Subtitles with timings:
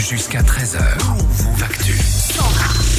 [0.00, 0.78] Jusqu'à 13h,
[1.08, 1.92] Move Actu.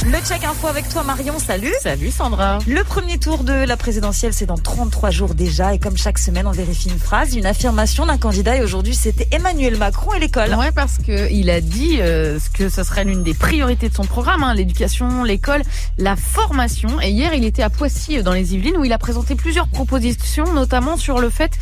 [0.04, 2.58] Le check info avec toi Marion, salut Salut Sandra.
[2.66, 5.74] Le premier tour de la présidentielle, c'est dans 33 jours déjà.
[5.74, 8.56] Et comme chaque semaine, on vérifie une phrase, une affirmation d'un candidat.
[8.56, 10.54] Et aujourd'hui, c'était Emmanuel Macron et l'école.
[10.54, 14.04] Ouais, parce que il a dit euh, que ce serait l'une des priorités de son
[14.04, 15.62] programme, hein, l'éducation, l'école,
[15.98, 17.00] la formation.
[17.00, 19.68] Et hier, il était à Poissy, euh, dans les Yvelines, où il a présenté plusieurs
[19.68, 21.52] propositions, notamment sur le fait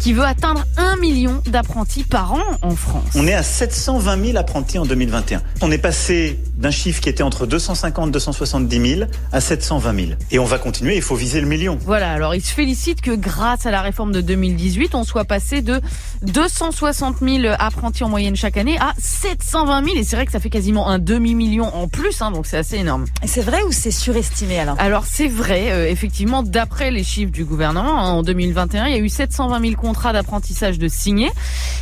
[0.00, 3.10] qu'il veut atteindre un million d'apprentis par an en France.
[3.14, 5.42] On est à 720 000 apprentis en 2021.
[5.62, 10.12] On est passé d'un chiffre qui était entre 250 270 000 à 720 000.
[10.30, 11.78] Et on va continuer, il faut viser le million.
[11.84, 15.62] Voilà, alors il se félicite que grâce à la réforme de 2018, on soit passé
[15.62, 15.80] de
[16.22, 19.96] 260 000 apprentis en moyenne chaque année à 720 000.
[19.96, 22.76] Et c'est vrai que ça fait quasiment un demi-million en plus, hein, donc c'est assez
[22.76, 23.04] énorme.
[23.24, 27.44] C'est vrai ou c'est surestimé alors Alors c'est vrai, euh, effectivement, d'après les chiffres du
[27.44, 31.30] gouvernement, hein, en 2021, il y a eu 720 000 contrats d'apprentissage de signés.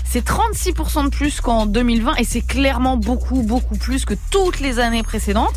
[0.05, 4.66] C'est 36% de plus qu'en 2020 et c'est clairement beaucoup, beaucoup plus que toutes les
[4.79, 5.55] années précédentes.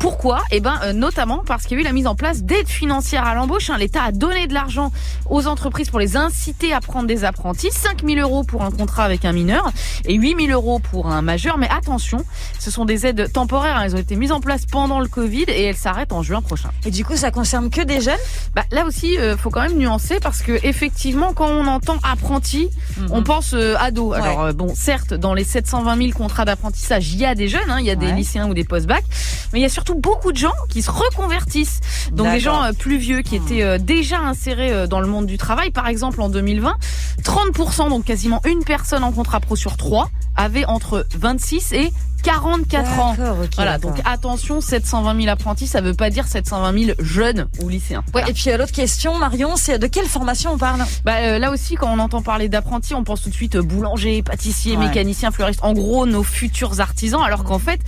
[0.00, 2.68] Pourquoi Eh ben, euh, notamment parce qu'il y a eu la mise en place d'aides
[2.68, 3.68] financières à l'embauche.
[3.68, 3.76] Hein.
[3.78, 4.90] L'État a donné de l'argent
[5.28, 7.68] aux entreprises pour les inciter à prendre des apprentis.
[7.70, 9.70] 5 000 euros pour un contrat avec un mineur
[10.06, 11.58] et 8 000 euros pour un majeur.
[11.58, 12.24] Mais attention,
[12.58, 13.76] ce sont des aides temporaires.
[13.76, 13.82] Hein.
[13.84, 16.70] Elles ont été mises en place pendant le Covid et elles s'arrêtent en juin prochain.
[16.86, 18.16] Et du coup, ça concerne que des jeunes?
[18.54, 22.70] Bah, là aussi, euh, faut quand même nuancer parce que effectivement, quand on entend apprenti,
[23.10, 24.14] on pense euh, ado.
[24.14, 24.48] Alors Ouais.
[24.48, 27.80] euh, bon, certes, dans les 720 000 contrats d'apprentissage, il y a des jeunes, hein,
[27.80, 29.04] il y a des lycéens ou des post-bac,
[29.52, 31.80] mais il y a surtout beaucoup de gens qui se reconvertissent.
[32.12, 35.26] Donc des gens euh, plus vieux qui étaient euh, déjà insérés euh, dans le monde
[35.26, 35.70] du travail.
[35.70, 36.74] Par exemple, en 2020,
[37.22, 42.98] 30%, donc quasiment une personne en contrat pro sur trois, avait entre 26 et 44
[43.00, 43.16] ans.
[43.56, 48.04] Voilà, donc attention, 720 000 apprentis, ça veut pas dire 720 000 jeunes ou lycéens.
[48.14, 50.84] Ouais, et puis euh, l'autre question, Marion, c'est de quelle formation on parle?
[51.04, 53.62] Bah, euh, là aussi, quand on entend parler d'apprentis, on pense tout de suite euh,
[53.62, 54.86] boulanger, pâtissier, Ouais.
[54.86, 55.60] mécanicien, fleuriste.
[55.62, 57.22] En gros, nos futurs artisans.
[57.22, 57.80] Alors qu'en fait,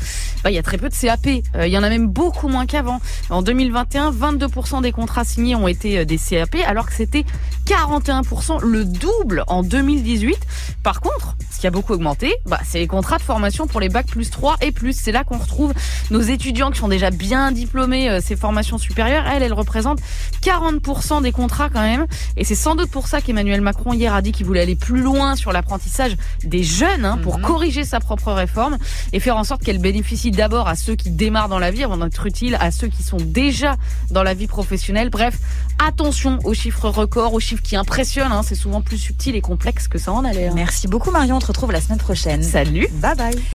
[0.42, 1.26] bah, il y a très peu de CAP.
[1.56, 3.00] Euh, Il y en a même beaucoup moins qu'avant.
[3.30, 7.24] En 2021, 22% des contrats signés ont été euh, des CAP, alors que c'était
[7.66, 10.36] 41%, le double en 2018.
[10.82, 13.88] Par contre, ce qui a beaucoup augmenté, bah, c'est les contrats de formation pour les
[13.88, 14.92] bacs plus 3 et plus.
[14.98, 15.72] C'est là qu'on retrouve
[16.10, 19.26] nos étudiants qui sont déjà bien diplômés, euh, ces formations supérieures.
[19.26, 20.00] Elles, elles représentent
[20.42, 22.06] 40% des contrats quand même.
[22.36, 25.00] Et c'est sans doute pour ça qu'Emmanuel Macron hier a dit qu'il voulait aller plus
[25.02, 28.78] loin sur l'apprentissage des jeunes hein, pour corriger sa propre réforme
[29.12, 31.96] et faire en sorte qu'elle bénéficie d'abord à ceux qui démarrent dans la vie avant
[31.96, 33.76] d'être utile à ceux qui sont déjà
[34.10, 35.10] dans la vie professionnelle.
[35.10, 35.38] Bref,
[35.78, 38.32] attention aux chiffres records, aux chiffres qui impressionnent.
[38.32, 38.42] hein.
[38.44, 40.54] C'est souvent plus subtil et complexe que ça en a l'air.
[40.54, 42.42] Merci beaucoup Marion, on te retrouve la semaine prochaine.
[42.42, 43.42] Salut Bye bye